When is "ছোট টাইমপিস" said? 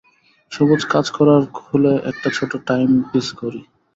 2.37-3.27